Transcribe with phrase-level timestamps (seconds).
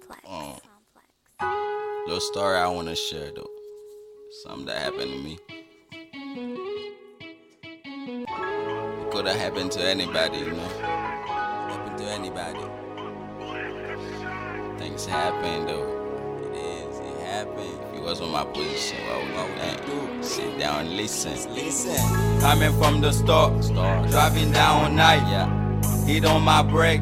[0.00, 0.20] Complex.
[0.28, 0.58] Um,
[2.06, 3.46] little story I want to share though.
[4.42, 5.38] Something that happened to me.
[7.86, 10.68] It could have happened to anybody, you know.
[10.80, 12.60] Happened to anybody.
[14.78, 16.40] Things happen though.
[16.42, 16.98] It is.
[16.98, 17.78] It happened.
[17.90, 19.62] If you was in my position, what would you
[20.10, 20.24] think?
[20.24, 21.54] Sit down listen.
[21.54, 24.06] Listen, Coming from the store, Store.
[24.08, 25.22] driving down all night.
[25.30, 27.00] yeah, Hit on my brake,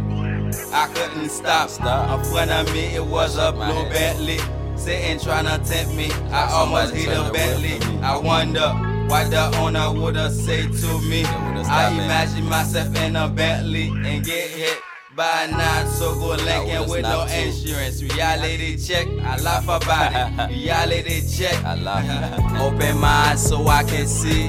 [0.73, 1.69] I couldn't stop.
[1.71, 2.19] Stop.
[2.19, 3.89] In front of me, it was a blue.
[3.91, 4.39] Bentley.
[4.77, 7.79] Sitting trying to tempt me, I almost hit a Bentley.
[8.03, 8.69] I wonder
[9.09, 11.25] what the owner woulda say to me.
[11.25, 14.81] I imagine myself in a Bentley and get hit
[15.15, 17.35] by a not so good woulda with no too.
[17.35, 18.03] insurance.
[18.03, 20.57] Reality check, I laugh about it.
[20.65, 21.63] Reality check.
[21.65, 22.61] I laugh.
[22.61, 24.49] Open my eyes so I can see.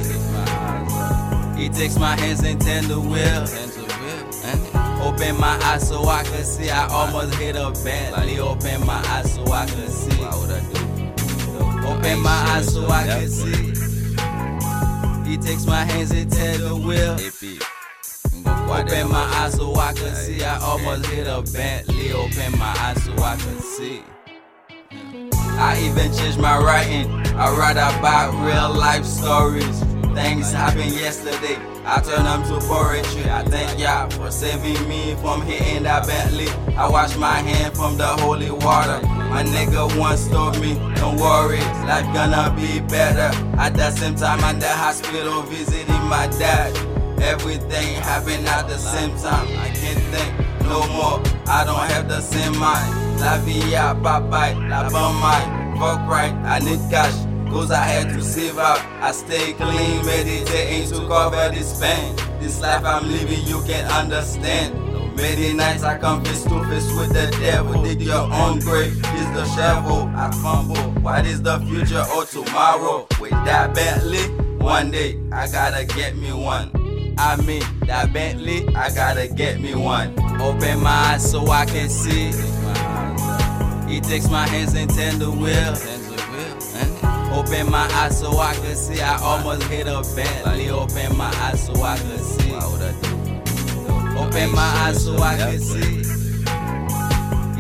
[1.62, 3.73] He takes my hands and turn the wheel.
[5.04, 6.70] Open my eyes so I can see.
[6.70, 8.40] I almost hit a Bentley.
[8.40, 10.16] Open my eyes so I can see.
[10.23, 11.88] What would I do?
[11.88, 13.73] Open my eyes so I can see.
[15.30, 17.14] He takes my hands and turn the wheel.
[17.16, 17.60] AP.
[18.45, 20.44] Go quiet Open my eyes so I can see.
[20.44, 22.14] I almost hit a Bentley.
[22.14, 24.04] Open my eyes so I can see.
[25.60, 27.10] I even changed my writing.
[27.36, 29.92] I write about real life stories.
[30.14, 31.58] Things happened yesterday.
[31.86, 33.30] I turn them to poetry.
[33.30, 36.47] I thank y'all for saving me from hitting that Bentley.
[36.78, 39.02] I wash my hand from the holy water.
[39.33, 43.36] My nigga once told me, don't worry, life gonna be better.
[43.58, 46.77] At the same time, I'm at the hospital visiting my dad.
[47.20, 49.48] Everything happened at the same time.
[49.58, 51.22] I can't think no more.
[51.48, 53.20] I don't have the same mind.
[53.20, 55.80] La vie, bye bye, la bonne mind.
[55.80, 57.33] Fuck right, I need cash.
[57.54, 58.84] Cause I had to save up.
[59.00, 62.16] I stay clean, meditating to cover this pain.
[62.40, 64.73] This life I'm living, you can't understand.
[65.16, 67.84] Many nights I come face to face with the devil.
[67.84, 70.12] Dig your own grave, is the shovel.
[70.16, 71.00] I fumble.
[71.04, 73.08] What is the future or tomorrow?
[73.22, 74.23] With that Bentley,
[74.58, 76.72] one day I gotta get me one.
[77.20, 80.20] I mean, that Bentley, I gotta get me one.
[80.42, 82.32] Open my eyes so I can see.
[83.88, 86.02] He takes my hands and turn the wheel.
[87.43, 89.02] Open my eyes so I can see.
[89.02, 90.70] I almost hit a Bentley.
[90.70, 92.52] Open my eyes so I can see.
[92.52, 94.17] What would I do?
[94.17, 96.02] Open my eyes so I can see.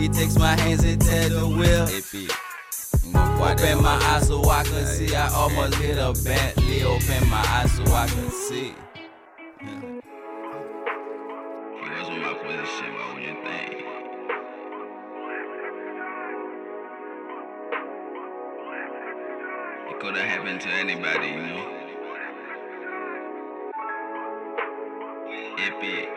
[0.01, 1.83] He takes my hands and turn the wheel.
[1.83, 2.29] AP.
[3.13, 5.15] Go quiet Open my eyes so I can see.
[5.15, 6.83] I almost hit a Bentley.
[6.83, 8.73] Open my eyes so I can see.
[20.03, 21.65] Could have happened to anybody, you know.
[25.57, 26.09] If it.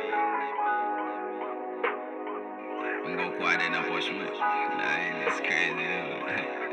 [3.04, 4.24] I'm gonna quiet push me.
[4.24, 6.62] Nah, it's crazy.